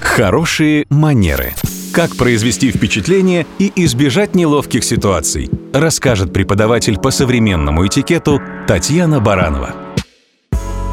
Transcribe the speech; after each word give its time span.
Хорошие 0.00 0.86
манеры. 0.90 1.54
Как 1.92 2.16
произвести 2.16 2.70
впечатление 2.70 3.46
и 3.58 3.72
избежать 3.84 4.34
неловких 4.34 4.84
ситуаций, 4.84 5.50
расскажет 5.72 6.32
преподаватель 6.32 6.98
по 6.98 7.10
современному 7.10 7.86
этикету 7.86 8.40
Татьяна 8.66 9.20
Баранова. 9.20 9.74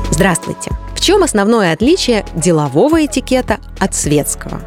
Здравствуйте! 0.10 0.72
В 0.96 1.02
чем 1.02 1.24
основное 1.24 1.74
отличие 1.74 2.26
делового 2.36 3.06
этикета 3.06 3.60
от 3.80 3.94
светского? 3.94 4.62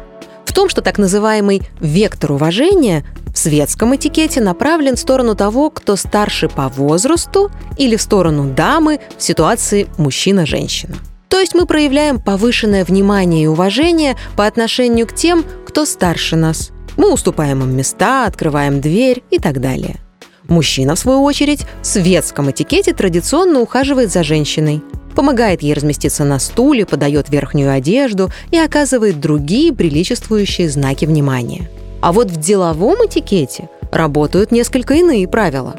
В 0.45 0.53
том, 0.53 0.69
что 0.69 0.81
так 0.81 0.97
называемый 0.97 1.61
вектор 1.79 2.31
уважения 2.31 3.03
в 3.33 3.37
светском 3.37 3.95
этикете 3.95 4.41
направлен 4.41 4.95
в 4.95 4.99
сторону 4.99 5.35
того, 5.35 5.69
кто 5.69 5.95
старше 5.95 6.49
по 6.49 6.69
возрасту 6.69 7.51
или 7.77 7.95
в 7.95 8.01
сторону 8.01 8.53
дамы 8.53 8.99
в 9.17 9.23
ситуации 9.23 9.87
мужчина-женщина. 9.97 10.95
То 11.39 11.43
есть 11.43 11.55
мы 11.55 11.65
проявляем 11.65 12.19
повышенное 12.19 12.83
внимание 12.83 13.45
и 13.45 13.47
уважение 13.47 14.17
по 14.35 14.45
отношению 14.45 15.07
к 15.07 15.15
тем, 15.15 15.45
кто 15.65 15.85
старше 15.85 16.35
нас. 16.35 16.71
Мы 16.97 17.13
уступаем 17.13 17.63
им 17.63 17.77
места, 17.77 18.25
открываем 18.25 18.81
дверь 18.81 19.23
и 19.31 19.39
так 19.39 19.61
далее. 19.61 20.01
Мужчина, 20.49 20.95
в 20.95 20.99
свою 20.99 21.23
очередь, 21.23 21.65
в 21.81 21.85
светском 21.85 22.51
этикете 22.51 22.93
традиционно 22.93 23.61
ухаживает 23.61 24.11
за 24.11 24.21
женщиной, 24.23 24.81
помогает 25.15 25.61
ей 25.61 25.73
разместиться 25.73 26.25
на 26.25 26.39
стуле, 26.39 26.85
подает 26.85 27.29
верхнюю 27.29 27.71
одежду 27.71 28.29
и 28.51 28.57
оказывает 28.57 29.21
другие 29.21 29.71
приличествующие 29.71 30.69
знаки 30.69 31.05
внимания. 31.05 31.69
А 32.01 32.11
вот 32.11 32.29
в 32.29 32.35
деловом 32.35 32.97
этикете 33.05 33.69
работают 33.93 34.51
несколько 34.51 34.95
иные 34.95 35.25
правила. 35.25 35.77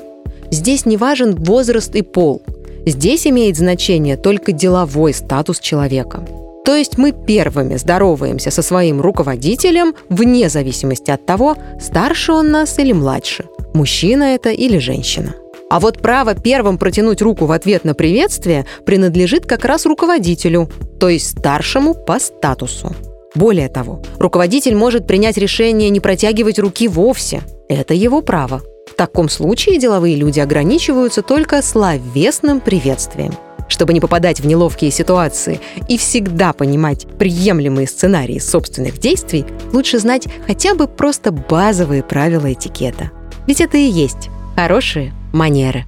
Здесь 0.50 0.86
не 0.86 0.96
важен 0.96 1.34
возраст 1.34 1.94
и 1.94 2.00
пол– 2.00 2.40
Здесь 2.86 3.26
имеет 3.26 3.56
значение 3.56 4.16
только 4.16 4.52
деловой 4.52 5.12
статус 5.12 5.60
человека. 5.60 6.24
То 6.64 6.76
есть 6.76 6.98
мы 6.98 7.12
первыми 7.12 7.76
здороваемся 7.76 8.50
со 8.50 8.62
своим 8.62 9.00
руководителем 9.00 9.94
вне 10.08 10.48
зависимости 10.48 11.10
от 11.10 11.26
того, 11.26 11.56
старше 11.80 12.32
он 12.32 12.50
нас 12.50 12.78
или 12.78 12.92
младше, 12.92 13.46
мужчина 13.74 14.34
это 14.34 14.50
или 14.50 14.78
женщина. 14.78 15.34
А 15.70 15.78
вот 15.80 16.00
право 16.00 16.34
первым 16.34 16.78
протянуть 16.78 17.22
руку 17.22 17.46
в 17.46 17.52
ответ 17.52 17.84
на 17.84 17.94
приветствие 17.94 18.66
принадлежит 18.84 19.46
как 19.46 19.64
раз 19.64 19.86
руководителю, 19.86 20.68
то 20.98 21.08
есть 21.08 21.38
старшему 21.38 21.94
по 21.94 22.18
статусу. 22.18 22.94
Более 23.34 23.68
того, 23.68 24.02
руководитель 24.18 24.74
может 24.74 25.06
принять 25.06 25.38
решение 25.38 25.88
не 25.90 26.00
протягивать 26.00 26.58
руки 26.58 26.88
вовсе. 26.88 27.42
Это 27.68 27.94
его 27.94 28.20
право 28.20 28.62
таком 29.00 29.30
случае 29.30 29.78
деловые 29.78 30.14
люди 30.14 30.40
ограничиваются 30.40 31.22
только 31.22 31.62
словесным 31.62 32.60
приветствием. 32.60 33.32
Чтобы 33.66 33.94
не 33.94 34.00
попадать 34.00 34.40
в 34.40 34.46
неловкие 34.46 34.90
ситуации 34.90 35.58
и 35.88 35.96
всегда 35.96 36.52
понимать 36.52 37.06
приемлемые 37.18 37.88
сценарии 37.88 38.38
собственных 38.38 38.98
действий, 38.98 39.46
лучше 39.72 40.00
знать 40.00 40.28
хотя 40.46 40.74
бы 40.74 40.86
просто 40.86 41.32
базовые 41.32 42.02
правила 42.02 42.52
этикета. 42.52 43.10
Ведь 43.46 43.62
это 43.62 43.78
и 43.78 43.88
есть 43.88 44.28
хорошие 44.54 45.14
манеры. 45.32 45.86